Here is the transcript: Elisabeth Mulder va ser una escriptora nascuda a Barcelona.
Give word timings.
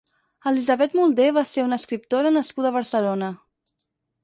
Elisabeth 0.51 0.95
Mulder 0.99 1.27
va 1.35 1.43
ser 1.51 1.67
una 1.67 1.79
escriptora 1.83 2.33
nascuda 2.39 2.73
a 2.73 2.79
Barcelona. 2.81 3.33